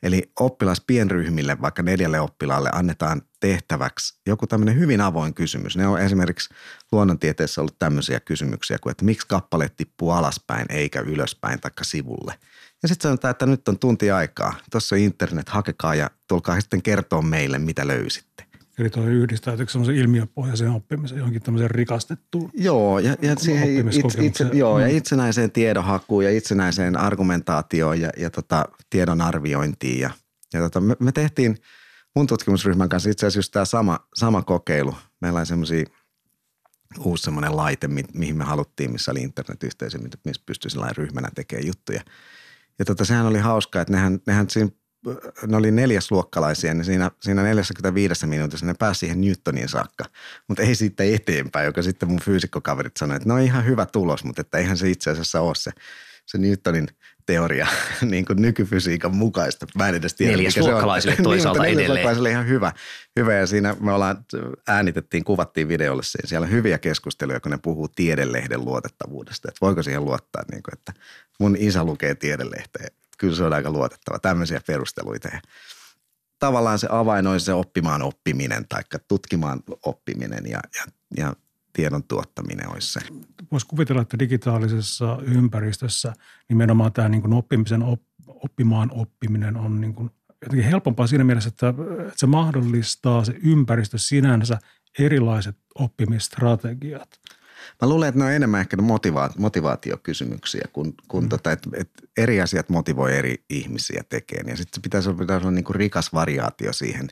[0.03, 5.77] Eli oppilas pienryhmille, vaikka neljälle oppilaalle, annetaan tehtäväksi joku tämmöinen hyvin avoin kysymys.
[5.77, 6.55] Ne on esimerkiksi
[6.92, 12.35] luonnontieteessä ollut tämmöisiä kysymyksiä kuin, että miksi kappale tippuu alaspäin eikä ylöspäin tai sivulle.
[12.83, 14.55] Ja sitten sanotaan, että nyt on tunti aikaa.
[14.70, 18.44] Tuossa on internet, hakekaa ja tulkaa sitten kertoa meille, mitä löysitte.
[18.79, 24.51] Eli tuo yhdistää semmoisen ilmiöpohjaisen oppimisen johonkin tämmöiseen rikastettuun Joo, ja, ja, siihen itse, itse,
[24.53, 24.97] joo, ja mm.
[24.97, 30.01] itsenäiseen tiedonhakuun ja itsenäiseen argumentaatioon ja, ja tota, tiedon arviointiin.
[30.01, 30.11] Ja,
[30.53, 31.57] ja tota, me, me tehtiin
[32.17, 34.95] mun tutkimusryhmän kanssa itse asiassa just tämä sama, sama kokeilu.
[35.21, 35.85] Meillä on semmoisia
[36.99, 42.01] uusi semmoinen laite, mi, mihin me haluttiin, missä oli internetyhteisö, missä pystyi ryhmänä tekemään juttuja.
[42.79, 44.71] Ja tota, sehän oli hauskaa, että nehän, nehän siinä
[45.47, 50.05] ne oli neljäsluokkalaisia, niin siinä, siinä 45 minuutissa ne pääsi siihen Newtoniin saakka,
[50.49, 54.40] mutta ei siitä eteenpäin, joka sitten mun fyysikkokaverit sanoi, että no ihan hyvä tulos, mutta
[54.40, 55.71] että eihän se itse asiassa ole se,
[56.27, 56.88] se Newtonin
[57.27, 57.67] teoria
[58.11, 59.67] niin kuin nykyfysiikan mukaista.
[59.75, 62.33] Mä en edes tiedä, Neljäsluokkalaisille toisaalta niin, edelleen.
[62.33, 62.73] ihan hyvä,
[63.17, 64.25] hyvä ja siinä me ollaan,
[64.69, 66.19] äänitettiin, kuvattiin videolle se.
[66.25, 70.73] Siellä on hyviä keskusteluja, kun ne puhuu tiedelehden luotettavuudesta, että voiko siihen luottaa, niin kuin,
[70.73, 70.93] että
[71.38, 74.18] mun isä lukee tiedelehteä kyllä se on aika luotettava.
[74.18, 75.29] Tämmöisiä perusteluita.
[75.29, 75.40] Ja
[76.38, 80.85] tavallaan se avain olisi se oppimaan oppiminen tai tutkimaan oppiminen ja, ja,
[81.16, 81.37] ja
[81.72, 83.00] tiedon tuottaminen olisi se.
[83.53, 86.12] Voisi kuvitella, että digitaalisessa ympäristössä
[86.48, 90.11] nimenomaan tämä niin kuin oppimisen op, oppimaan oppiminen on niin kuin
[90.42, 91.74] jotenkin helpompaa siinä mielessä, että
[92.16, 94.59] se mahdollistaa se ympäristö sinänsä
[94.98, 97.09] erilaiset oppimistrategiat–
[97.83, 101.29] Mä luulen, että ne on enemmän ehkä motivaat, motivaatiokysymyksiä, kun, kun mm.
[101.29, 104.48] tota, että et eri asiat motivoi eri ihmisiä tekemään.
[104.48, 107.09] Ja sitten pitäisi pitäisi olla niin kuin rikas variaatio siihen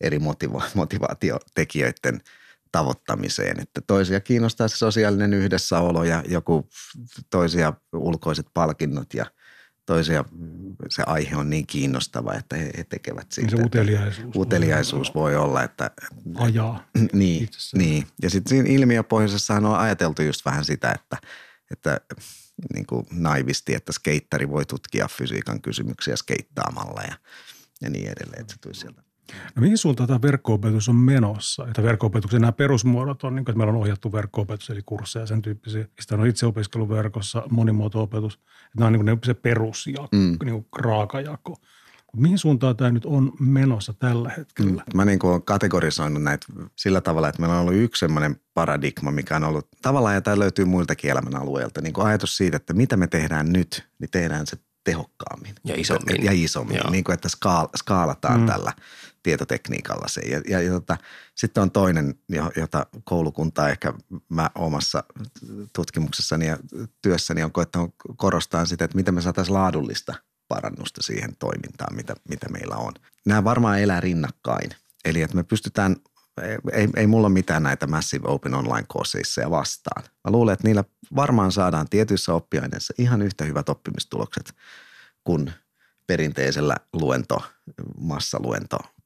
[0.00, 2.20] eri motivo, motivaatiotekijöiden
[2.72, 3.60] tavoittamiseen.
[3.60, 6.68] Että toisia kiinnostaa se sosiaalinen yhdessäolo ja joku
[7.30, 9.26] toisia ulkoiset palkinnot ja–
[9.90, 10.24] toisia
[10.88, 13.56] se aihe on niin kiinnostava, että he, he tekevät siitä.
[13.56, 14.36] Se uteliaisuus.
[14.36, 15.90] Uteliaisuus voi olla, että...
[16.34, 16.84] Ajaa.
[17.12, 18.06] Niin, niin.
[18.22, 21.16] ja sitten siinä ilmiöpohjaisessahan on ajateltu just vähän sitä, että,
[21.70, 22.00] että
[22.74, 27.14] niin kuin naivisti, että skeittari voi tutkia fysiikan kysymyksiä skeittaamalla ja,
[27.80, 29.02] ja niin edelleen, että se tulisi sieltä
[29.54, 31.66] No mihin suuntaan tämä verkko-opetus on menossa?
[31.68, 35.42] Että verkko-opetuksen nämä perusmuodot on, niin kuin, että meillä on ohjattu verkko-opetus, eli kursseja sen
[35.42, 35.84] tyyppisiä.
[36.00, 38.34] Sitten on itse opiskelu verkossa, monimuoto-opetus.
[38.34, 40.36] Että nämä on niin kuin se perusjako, mm.
[40.44, 41.56] niin kuin raakajako.
[42.16, 44.82] Mihin suuntaan tämä nyt on menossa tällä hetkellä?
[44.86, 48.40] Mm, mä niin kuin olen kategorisoinut näitä sillä tavalla, että meillä on ollut yksi sellainen
[48.54, 52.74] paradigma, mikä on ollut tavallaan, ja tämä löytyy muiltakin elämänalueilta, niin kuin ajatus siitä, että
[52.74, 55.54] mitä me tehdään nyt, niin tehdään se tehokkaammin.
[55.64, 56.24] Ja isommin.
[56.24, 56.90] Ja isommin, Joo.
[56.90, 58.46] niin kuin että skaal, skaalataan mm.
[58.46, 58.72] tällä
[59.22, 60.20] tietotekniikalla se.
[60.20, 60.96] Ja, ja, ja tota,
[61.34, 62.14] sitten on toinen,
[62.56, 63.92] jota koulukunta ehkä
[64.28, 65.04] mä omassa
[65.72, 66.58] tutkimuksessani ja
[67.02, 70.14] työssäni on koettanut korostaa sitä, että miten me saataisiin laadullista
[70.48, 72.92] parannusta siihen toimintaan, mitä, mitä meillä on.
[73.26, 74.70] Nämä varmaan elää rinnakkain.
[75.04, 75.96] Eli että me pystytään,
[76.72, 80.02] ei, ei mulla ole mitään näitä Massive Open Online Courseissa vastaan.
[80.02, 80.84] Mä luulen, että niillä
[81.16, 84.54] varmaan saadaan tietyissä oppiaineissa ihan yhtä hyvät oppimistulokset
[85.24, 85.52] kuin
[86.06, 87.42] perinteisellä luento,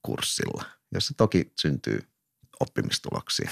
[0.08, 0.64] massaluentokurssilla,
[0.94, 2.00] jossa toki syntyy
[2.60, 3.50] oppimistuloksia.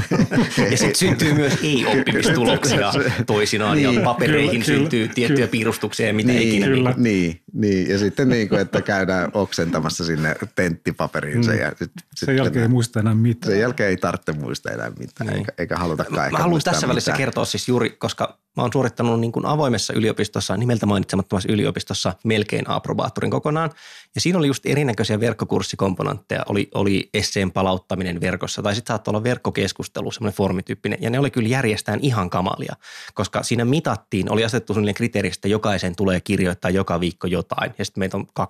[0.70, 2.92] ja sitten syntyy myös ei-oppimistuloksia
[3.26, 5.50] toisinaan niin, ja papereihin kyllä, syntyy kyllä, tiettyjä kyllä.
[5.50, 6.66] piirustuksia ja mitä niin, ikinä.
[6.66, 6.94] Kyllä.
[6.96, 11.46] Niin, niin, ja sitten niin kuin, että käydään oksentamassa sinne tenttipaperiin.
[11.46, 11.58] Mm.
[11.58, 13.52] Ja sit, sen jälkeen ei muista enää mitään.
[13.52, 15.38] Sen jälkeen ei tarvitse muistaa enää mitään, niin.
[15.38, 17.18] eikä, eikä halutakaan Mä haluan tässä välissä mitään.
[17.18, 22.70] kertoa siis juuri, koska mä oon suorittanut niin kuin avoimessa yliopistossa, nimeltä mainitsemattomassa yliopistossa melkein
[22.70, 23.70] aprobaattorin kokonaan.
[24.14, 26.42] Ja siinä oli just erinäköisiä verkkokurssikomponentteja.
[26.48, 30.98] Oli, oli esseen palauttaminen verkossa tai sitten saattoi olla verkkokeskustelu, semmoinen formityyppinen.
[31.00, 32.76] Ja ne oli kyllä järjestään ihan kamalia,
[33.14, 37.74] koska siinä mitattiin, oli asetettu sellainen kriteeri, että jokaisen tulee kirjoittaa joka viikko jotain.
[37.78, 38.46] Ja sitten meitä on 2-30,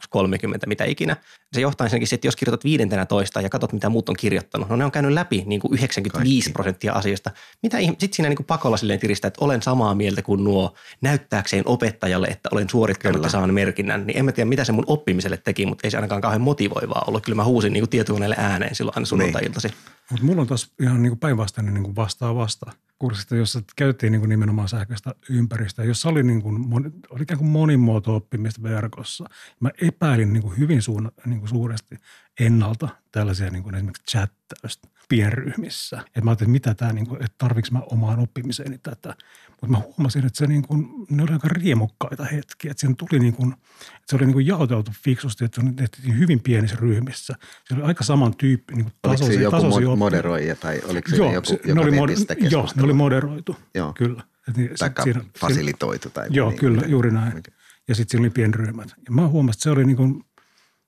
[0.66, 1.16] mitä ikinä.
[1.52, 4.76] Se johtaa ensinnäkin että jos kirjoitat viidentenä toista ja katsot, mitä muut on kirjoittanut, no
[4.76, 6.52] ne on käynyt läpi niin kuin 95 Kaikki.
[6.52, 7.30] prosenttia asioista.
[7.62, 11.62] Mitä sitten siinä niin kuin pakolla silleen tiristää, että olen samaa mieltä kuin nuo näyttääkseen
[11.66, 13.26] opettajalle, että olen suorittanut Kyllä.
[13.26, 14.06] ja saan merkinnän.
[14.06, 17.04] Niin en mä tiedä, mitä se mun oppimiselle teki, mutta ei se ainakaan kauhean motivoivaa
[17.06, 17.24] ollut.
[17.24, 19.70] Kyllä mä huusin niin kuin tietokoneelle ääneen silloin aina sunnuntai-iltaisin.
[19.70, 19.94] Niin.
[20.10, 24.12] Mutta mulla on taas ihan niin kuin päinvastainen niin kuin vastaa vasta kurssista, jossa käytiin
[24.12, 26.72] niin kuin nimenomaan sähköistä ympäristöä, jossa oli, niin kuin,
[27.10, 29.24] oli ikään kuin monimuoto-oppimista verkossa.
[29.60, 31.98] Mä epäilin niin kuin hyvin suun, niin kuin suuresti,
[32.40, 36.02] ennalta tällaisia niin kuin esimerkiksi chattausta pienryhmissä.
[36.16, 39.14] Et mä ajattelin, että mitä tämä, niin kuin, että tarviks mä omaan oppimiseeni tätä.
[39.50, 42.70] Mutta mä huomasin, että se niin kuin, ne oli aika riemukkaita hetkiä.
[42.70, 46.18] Että siinä tuli niin kuin, että se oli niin kuin jaoteltu fiksusti, että se tehtiin
[46.18, 47.34] hyvin pienissä ryhmissä.
[47.68, 50.56] Se oli aika saman tyyppi, niin kuin Oliko tasoisia, se joku tasoisia mod- oppi- moderoija
[50.56, 53.92] tai oliko se Joo, joku, se, joka ne oli, mod- joo, ne oli moderoitu, Joo.
[53.92, 54.22] kyllä.
[54.48, 57.34] Et niin, Taikka siinä- fasilitoitu tai Joo, niin, kyllä, miten- juuri näin.
[57.34, 57.54] miten-
[57.88, 58.88] Ja sitten siinä oli pienryhmät.
[58.88, 60.24] Ja mä huomasin, että se oli niin kuin,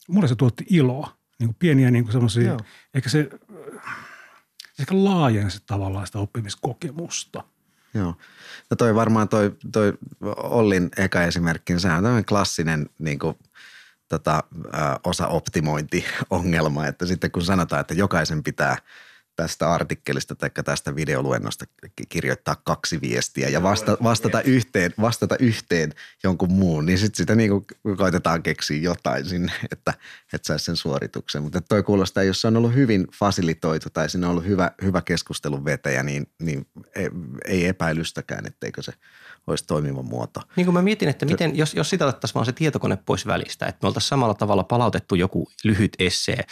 [0.08, 1.16] mulle se tuotti iloa.
[1.38, 2.58] Niin kuin pieniä niin kuin semmoisia, Joo.
[2.94, 3.30] eikä se,
[4.72, 7.44] se ehkä laajensi tavallaan sitä oppimiskokemusta.
[7.94, 8.14] Joo.
[8.70, 9.92] No toi varmaan toi, toi
[10.36, 13.38] Ollin eka esimerkki, niin sehän on tämmöinen klassinen niin kuin,
[14.08, 14.44] tota,
[15.04, 18.76] osa-optimointi-ongelma, että sitten kun sanotaan, että jokaisen pitää
[19.36, 21.64] tästä artikkelista tai tästä videoluennosta
[21.96, 25.92] ki- kirjoittaa kaksi viestiä ja vasta, vastata, yhteen, vastata yhteen
[26.24, 29.94] jonkun muun, niin sitten sitä niin kuin koitetaan keksiä jotain sinne, että,
[30.32, 31.42] että saisi sen suorituksen.
[31.42, 35.02] Mutta toi kuulostaa, jos se on ollut hyvin fasilitoitu tai siinä on ollut hyvä, hyvä
[35.02, 37.10] keskustelun vetäjä, niin, niin ei,
[37.44, 38.92] ei epäilystäkään, etteikö se
[39.46, 40.40] olisi toimiva muoto.
[40.56, 43.66] Niin kuin mä mietin, että miten, jos, jos sitä otettaisiin vaan se tietokone pois välistä,
[43.66, 46.44] että me oltaisiin samalla tavalla palautettu joku lyhyt essee,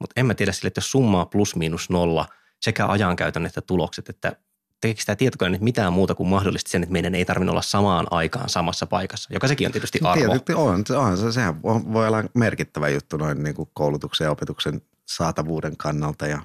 [0.00, 2.26] mutta en mä tiedä sille, että jos summaa plus miinus nolla
[2.60, 4.32] sekä ajankäytön että tulokset, että
[4.80, 8.06] tekeekö tämä tietokone nyt mitään muuta kuin mahdollisesti sen, että meidän ei tarvinnut olla samaan
[8.10, 10.24] aikaan samassa paikassa, joka sekin on tietysti arvo.
[10.24, 14.82] Tietysti on, on se, sehän voi olla merkittävä juttu noin niin kuin koulutuksen ja opetuksen
[15.08, 16.42] saatavuuden kannalta ja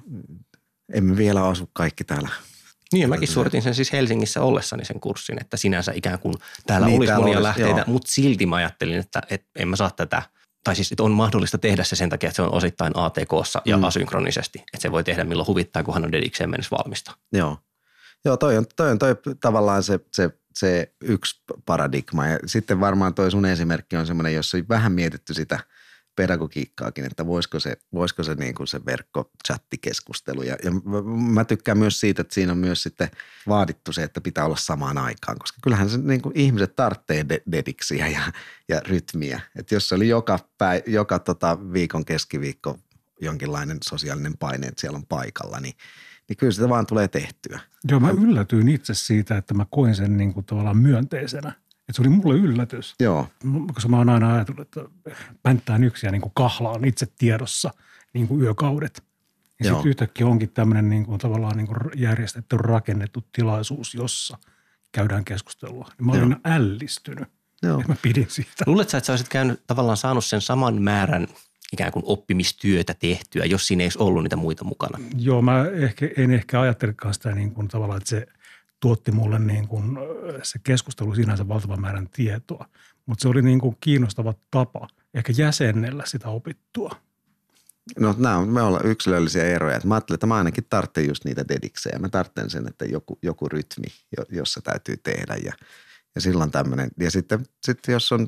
[0.93, 2.29] emme vielä asu kaikki täällä.
[2.93, 6.35] Niin mäkin suoritin sen siis Helsingissä ollessani sen kurssin, että sinänsä ikään kuin
[6.67, 7.93] täällä Niin, niin, olisi täällä monia olisi, lähteitä, joo.
[7.93, 10.21] mutta silti mä ajattelin, että, että en mä saa tätä,
[10.65, 13.77] tai siis että on mahdollista tehdä se sen takia, että se on osittain ATKssa ja
[13.77, 13.83] Mm.
[13.83, 17.11] asynkronisesti, että se voi tehdä milloin huvittaa, kun hän on dedikseen mennessä valmista.
[17.33, 17.57] Joo,
[18.25, 23.13] Joo toi, on, toi on toi tavallaan se, se, se yksi paradigma ja sitten varmaan
[23.13, 25.59] toi sun esimerkki on semmoinen, jossa on vähän mietitty sitä
[26.15, 30.41] pedagogiikkaakin, että voisiko se, voisiko se, niin kuin se verkkochattikeskustelu.
[30.43, 30.71] Ja, ja
[31.33, 33.09] mä- tykkään myös siitä, että siinä on myös sitten
[33.47, 37.43] vaadittu se, että pitää olla samaan aikaan, koska kyllähän se niin kuin ihmiset tarvitsee de-
[37.51, 38.21] dediksiä ja,
[38.69, 39.41] ja rytmiä.
[39.55, 42.77] Että jos se oli joka, päi, joka tota viikon keskiviikko
[43.21, 45.73] jonkinlainen sosiaalinen paine, että siellä on paikalla, niin,
[46.29, 47.59] niin kyllä sitä vaan tulee tehtyä.
[47.89, 51.64] Joo, mä yllätyin itse siitä, että mä koin sen niin kuin tavallaan myönteisenä.
[51.89, 52.95] Että se oli mulle yllätys.
[52.99, 53.27] Joo,
[53.73, 54.81] Koska mä oon aina ajatellut, että
[55.43, 57.73] pänttään yksi ja niin kuin kahlaan itse tiedossa
[58.13, 59.03] niin kuin yökaudet.
[59.63, 64.37] Ja sitten yhtäkkiä onkin tämmöinen niin kuin tavallaan niin kuin järjestetty, rakennettu tilaisuus, jossa
[64.91, 65.87] käydään keskustelua.
[65.97, 66.39] Niin mä olin Joo.
[66.45, 67.27] ällistynyt.
[67.63, 67.79] joo.
[67.79, 68.63] Ja mä pidin siitä.
[68.65, 71.27] Luuletko sä, että sä olisit käynyt, tavallaan saanut sen saman määrän
[71.73, 74.99] ikään kuin oppimistyötä tehtyä, jos siinä ei olisi ollut niitä muita mukana?
[75.17, 78.27] Joo, mä ehkä, en ehkä ajattelekaan sitä niin kuin tavallaan, että se
[78.85, 79.97] tuotti mulle niin kuin,
[80.43, 82.65] se keskustelu sinänsä valtavan määrän tietoa.
[83.05, 86.95] Mutta se oli niin kuin kiinnostava tapa ehkä jäsennellä sitä opittua.
[87.99, 89.79] No nämä on, me ollaan yksilöllisiä eroja.
[89.83, 91.99] Mä ajattelin, että mä ainakin tarvitsen just niitä dediksejä.
[91.99, 95.53] Mä tarvitsen sen, että joku, joku rytmi, jo- jossa täytyy tehdä ja,
[96.15, 96.89] ja silloin tämmöinen.
[96.99, 98.27] Ja sitten, sitten jos on,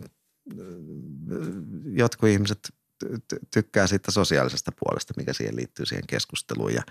[1.94, 2.70] jotkut ihmiset
[3.06, 6.82] ty- ty- tykkää siitä sosiaalisesta puolesta, mikä siihen liittyy siihen keskusteluun ja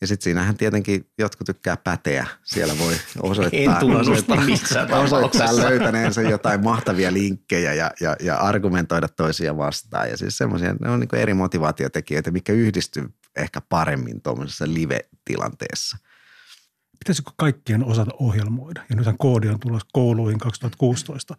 [0.00, 2.26] ja sitten siinähän tietenkin jotkut tykkää päteä.
[2.44, 10.10] Siellä voi osoittaa, osoittaa, osoittaa löytäneensä jotain mahtavia linkkejä ja, ja, ja argumentoida toisia vastaan.
[10.10, 15.96] Ja siis semmoisia, ne on niin eri motivaatiotekijöitä, mikä yhdistyy ehkä paremmin tuommoisessa live-tilanteessa.
[16.98, 18.82] Pitäisikö kaikkien osata ohjelmoida?
[18.90, 21.36] Ja nythän koodi on tulossa kouluihin 2016.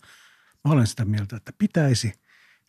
[0.65, 2.13] Mä olen sitä mieltä, että pitäisi.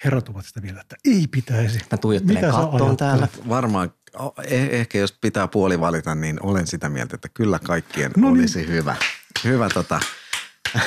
[0.04, 1.80] Herrat ovat sitä mieltä, että ei pitäisi.
[1.92, 3.28] Mä tuijottelen Mitä kattoon täällä.
[3.48, 3.90] Varmaan,
[4.48, 8.40] ehkä jos pitää puoli valita, niin olen sitä mieltä, että kyllä kaikkien No niin.
[8.40, 8.96] olisi hyvä,
[9.44, 10.00] hyvä tota,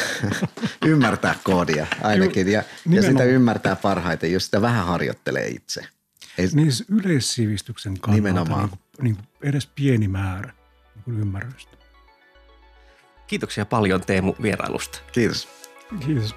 [0.86, 2.48] ymmärtää koodia ainakin.
[2.52, 5.82] Ja, ja sitä ymmärtää parhaiten, jos sitä vähän harjoittelee itse.
[6.38, 8.60] Ei, Niin se yleissivistyksen kannalta Nimenomaan.
[8.62, 10.54] niin kuin, niin kuin edes pieni määrä
[10.96, 11.78] niin kuin ymmärrystä.
[13.28, 15.00] Kiitoksia paljon Teemu vierailusta.
[15.12, 15.48] kiitos.
[16.06, 16.36] Kiitos.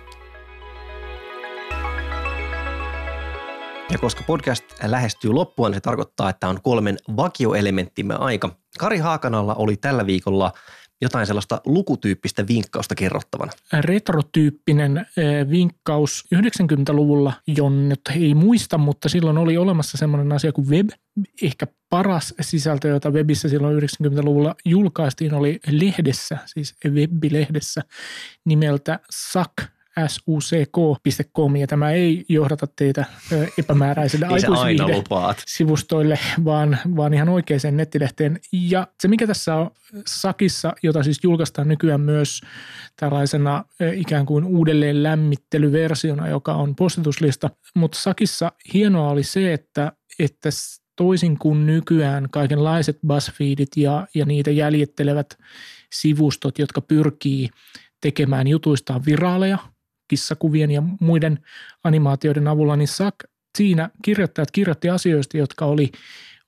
[3.91, 8.57] Ja koska podcast lähestyy loppuun, niin se tarkoittaa, että on kolmen vakioelementtimme aika.
[8.79, 10.53] Kari Haakanalla oli tällä viikolla
[11.01, 13.53] jotain sellaista lukutyyppistä vinkkausta kerrottavana.
[13.81, 20.89] retrotyyppinen eh, vinkkaus 90-luvulla, jonne ei muista, mutta silloin oli olemassa semmoinen asia kuin web.
[21.43, 27.83] Ehkä paras sisältö, jota webissä silloin 90-luvulla julkaistiin, oli lehdessä, siis webbilehdessä
[28.45, 29.74] nimeltä SAC
[30.09, 33.05] suck.com ja tämä ei johdata teitä
[34.97, 35.43] lupaat.
[35.47, 38.41] sivustoille, vaan, vaan ihan oikeaan nettilehteen.
[38.53, 39.71] Ja se, mikä tässä on
[40.07, 42.41] Sakissa, jota siis julkaistaan nykyään myös
[42.97, 50.51] tällaisena ikään kuin uudelleen lämmittelyversiona, joka on postituslista, mutta Sakissa hienoa oli se, että, että
[50.97, 55.39] toisin kuin nykyään kaikenlaiset BuzzFeedit ja, ja niitä jäljittelevät
[55.93, 57.49] sivustot, jotka pyrkii
[58.01, 59.59] tekemään jutuistaan viraaleja
[60.09, 61.39] kissakuvien ja muiden
[61.85, 63.17] animaatioiden avulla, niin Sack,
[63.59, 65.93] siinä kirjoittajat kirjoitti asioista, jotka oli,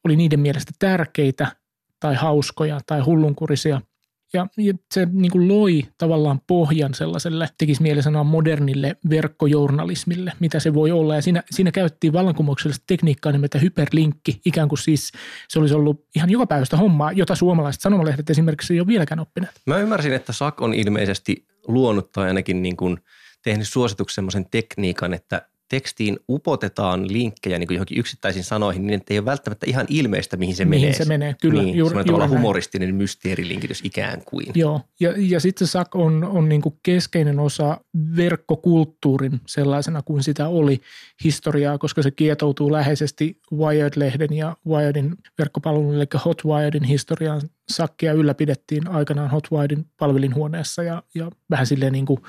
[0.05, 1.57] oli niiden mielestä tärkeitä
[2.01, 3.81] tai hauskoja tai hullunkurisia–
[4.33, 10.61] ja, ja se niin kuin loi tavallaan pohjan sellaiselle, tekisi mieli sanoa modernille verkkojournalismille, mitä
[10.61, 11.15] se voi olla.
[11.15, 15.13] Ja siinä, siinä käytettiin vallankumouksellista tekniikkaa nimeltä hyperlinkki, ikään kuin siis
[15.49, 19.61] se olisi ollut ihan joka päivästä hommaa, jota suomalaiset sanomalehdet esimerkiksi ei ole vieläkään oppineet.
[19.67, 22.99] Mä ymmärsin, että SAK on ilmeisesti luonut tai ainakin niin kuin
[23.47, 29.19] tehnyt suosituksen semmoisen tekniikan, että tekstiin upotetaan linkkejä niin kuin johonkin yksittäisiin sanoihin, niin ei
[29.19, 30.99] ole välttämättä ihan ilmeistä, mihin se mihin menee.
[30.99, 31.63] se menee, kyllä.
[31.63, 32.31] Niin, juuri, juuri juuri näin.
[32.31, 34.47] humoristinen mysteerilinkitys ikään kuin.
[34.55, 37.81] Joo, ja, ja sitten SAK on, on niin kuin keskeinen osa
[38.17, 40.81] verkkokulttuurin sellaisena kuin sitä oli
[41.25, 47.41] historiaa, koska se kietoutuu läheisesti Wired-lehden ja Wiredin verkkopalvelun, eli Hotwiredin historiaan.
[47.69, 52.23] Sakkia ylläpidettiin aikanaan Hotwiredin palvelinhuoneessa ja, ja vähän silleen niin kuin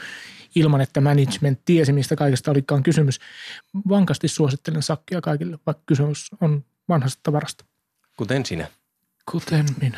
[0.55, 3.19] ilman, että management tiesi, mistä kaikesta olikaan kysymys.
[3.89, 7.65] Vankasti suosittelen Sakkia kaikille, vaikka kysymys on vanhasta tavarasta.
[8.17, 8.67] Kuten sinä.
[9.31, 9.97] Kuten minä.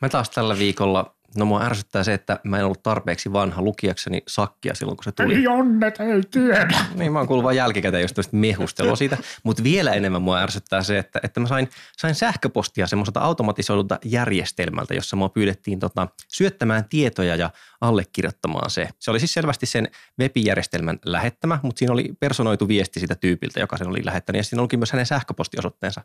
[0.00, 4.22] Mä taas tällä viikolla, no mua ärsyttää se, että mä en ollut tarpeeksi vanha lukijakseni
[4.28, 5.34] sakkia silloin, kun se tuli.
[5.34, 6.84] Ei onnet, ei tiedä.
[6.94, 10.82] Niin mä oon kuullut vaan jälkikäteen just tämmöistä mehustelua siitä, mutta vielä enemmän mua ärsyttää
[10.82, 16.84] se, että, että mä sain, sain sähköpostia semmoiselta automatisoidulta järjestelmältä, jossa mua pyydettiin tota, syöttämään
[16.88, 18.88] tietoja ja allekirjoittamaan se.
[18.98, 19.88] Se oli siis selvästi sen
[20.20, 24.62] webijärjestelmän lähettämä, mutta siinä oli personoitu viesti sitä tyypiltä, joka sen oli lähettänyt ja siinä
[24.62, 26.00] olikin myös hänen sähköpostiosoitteensa.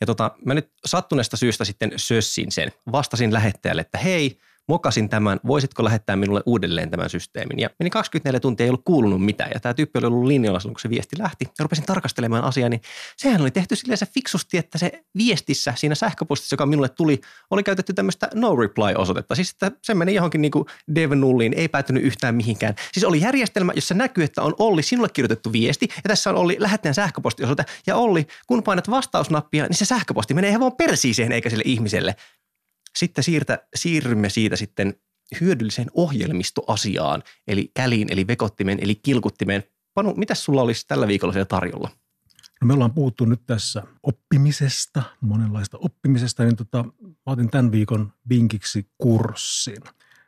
[0.00, 2.72] Ja tota, mä nyt sattuneesta syystä sitten sössin sen.
[2.92, 4.38] Vastasin lähettäjälle, että hei,
[4.70, 7.58] mokasin tämän, voisitko lähettää minulle uudelleen tämän systeemin.
[7.58, 9.50] Ja meni 24 tuntia, ei ollut kuulunut mitään.
[9.54, 11.44] Ja tämä tyyppi oli ollut linjalla silloin, kun se viesti lähti.
[11.44, 12.80] Ja rupesin tarkastelemaan asiaa, niin
[13.16, 17.62] sehän oli tehty silleen se fiksusti, että se viestissä, siinä sähköpostissa, joka minulle tuli, oli
[17.62, 19.34] käytetty tämmöistä no reply-osoitetta.
[19.34, 20.52] Siis että se meni johonkin niin
[21.16, 22.74] nulliin, ei päätynyt yhtään mihinkään.
[22.92, 26.56] Siis oli järjestelmä, jossa näkyy, että on Olli sinulle kirjoitettu viesti, ja tässä on Olli
[26.58, 31.50] lähettäjän sähköpostiosoite, ja Olli, kun painat vastausnappia, niin se sähköposti menee ihan vaan persiiseen eikä
[31.50, 32.16] sille ihmiselle.
[32.98, 34.94] Sitten siirtä, siirrymme siitä sitten
[35.40, 39.64] hyödylliseen ohjelmistoasiaan, eli käliin, eli vekottimeen, eli kilkuttimeen.
[39.94, 41.90] Panu, mitä sulla olisi tällä viikolla siellä tarjolla?
[42.60, 48.12] No me ollaan puhuttu nyt tässä oppimisesta, monenlaista oppimisesta, niin tota, mä otin tämän viikon
[48.28, 49.82] vinkiksi kurssin.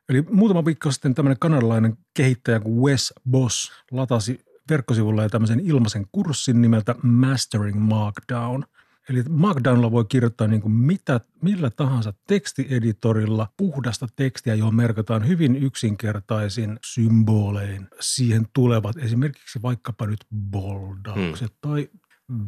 [0.08, 6.62] Eli muutama viikko sitten tämmöinen kanadalainen kehittäjä kuin Wes Boss latasi verkkosivulla tämmöisen ilmaisen kurssin
[6.62, 8.62] nimeltä Mastering Markdown.
[9.08, 15.56] Eli Markdownilla voi kirjoittaa niin kuin mitä, millä tahansa tekstieditorilla puhdasta tekstiä, johon merkataan hyvin
[15.56, 17.88] yksinkertaisin symbolein.
[18.00, 21.58] Siihen tulevat esimerkiksi vaikkapa nyt boldaukset hmm.
[21.60, 21.88] tai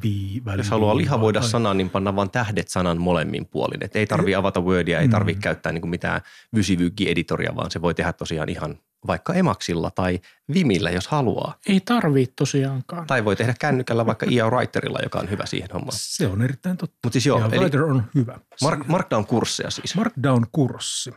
[0.02, 1.48] vii, Jos haluaa lihavoida tai...
[1.48, 3.84] sanan, niin panna vaan tähdet sanan molemmin puolin.
[3.84, 5.40] Et ei tarvi avata Wordia, ei tarvi mm.
[5.40, 6.20] käyttää niin mitään
[6.56, 10.20] vysivyykki-editoria, vaan se voi tehdä tosiaan ihan vaikka Emaxilla tai
[10.54, 11.58] Vimillä, jos haluaa.
[11.66, 13.06] Ei tarvii tosiaankaan.
[13.06, 15.98] Tai voi tehdä kännykällä vaikka IA Writerilla, joka on hyvä siihen hommaan.
[15.98, 16.96] Se on erittäin totta.
[17.04, 18.38] Mutta siis joo, ja eli Writer on hyvä.
[18.62, 19.94] Mark, Markdown-kursseja siis.
[19.96, 21.14] Markdown-kurssi.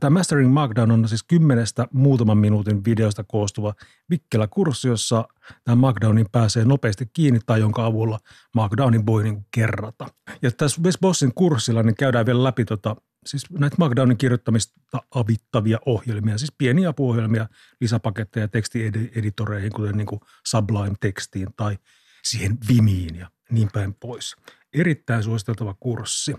[0.00, 3.74] Tämä Mastering Markdown on siis kymmenestä muutaman minuutin videosta koostuva
[4.10, 5.28] vikkelä kurssi, jossa
[5.64, 8.18] tämä Markdownin pääsee nopeasti kiinni tai jonka avulla
[8.54, 10.06] Markdownin voi niin kerrata.
[10.42, 14.74] Ja tässä Wes Bossin kurssilla niin käydään vielä läpi tota, siis näitä Markdownin kirjoittamista
[15.14, 17.48] avittavia ohjelmia, siis pieniä apuohjelmia,
[17.80, 21.78] lisäpaketteja tekstieditoreihin, kuten niin kuin Sublime-tekstiin tai
[22.24, 24.36] siihen Vimiin ja niin päin pois.
[24.74, 26.36] Erittäin suositeltava kurssi.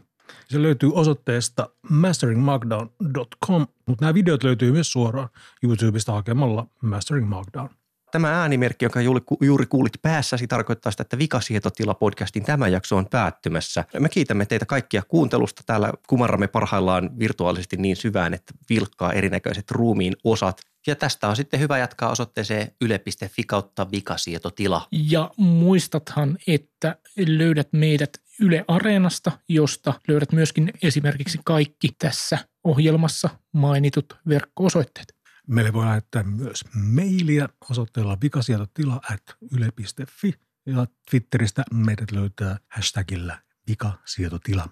[0.50, 5.30] Se löytyy osoitteesta masteringmarkdown.com, mutta nämä videot löytyy myös suoraan
[5.64, 7.70] YouTubesta hakemalla Mastering Markdown.
[8.14, 9.02] Tämä äänimerkki, joka
[9.42, 13.86] juuri, kuulit päässäsi, tarkoittaa sitä, että Vikasietotila-podcastin tämä jakso on päättymässä.
[14.00, 15.64] Me kiitämme teitä kaikkia kuuntelusta.
[15.66, 20.62] Täällä kumarramme parhaillaan virtuaalisesti niin syvään, että vilkkaa erinäköiset ruumiin osat.
[20.88, 24.88] Ja tästä on sitten hyvä jatkaa osoitteeseen yle.fi kautta vikasietotila.
[24.92, 26.96] Ja muistathan, että
[27.28, 35.23] löydät meidät Yle Areenasta, josta löydät myöskin esimerkiksi kaikki tässä ohjelmassa mainitut verkko-osoitteet.
[35.48, 40.34] Meille voi lähettää myös mailia osoitteella vikasietotila at yle.fi
[40.66, 44.70] ja Twitteristä meidät löytää hashtagillä vikasietotila.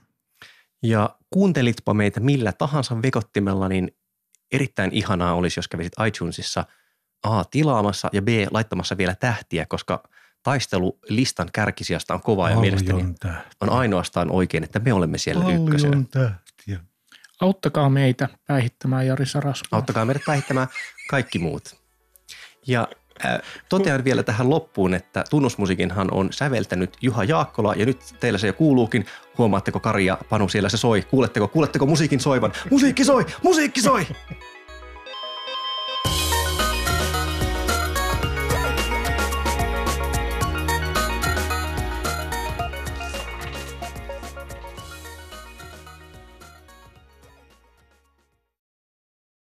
[0.84, 3.92] Ja kuuntelitpa meitä millä tahansa vekottimella, niin
[4.52, 6.66] erittäin ihanaa olisi, jos kävisit iTunesissa
[7.24, 7.44] A.
[7.44, 8.28] tilaamassa ja B.
[8.52, 10.04] laittamassa vielä tähtiä, koska
[10.44, 13.52] taistelu listan kärkisijasta on kova ja mielestäni tähtiä.
[13.62, 16.04] on ainoastaan oikein, että me olemme siellä Paljon ykkösenä.
[16.12, 16.42] tähtiä.
[17.42, 19.78] Auttakaa meitä päihittämään Jari Sarasvuo.
[19.78, 20.68] Auttakaa meidät päihittämään
[21.10, 21.82] kaikki muut.
[22.68, 22.88] Ja
[23.26, 28.48] Äh, totean vielä tähän loppuun, että tunnusmusiikinhan on säveltänyt Juha Jaakkola ja nyt teillä se
[28.48, 29.06] jo kuuluukin.
[29.38, 31.02] Huomaatteko Kari ja Panu siellä se soi?
[31.02, 32.54] Kuuletteko, kuuletteko musiikin soivan?
[32.70, 33.26] Musiikki soi!
[33.44, 34.08] Musiikki soi!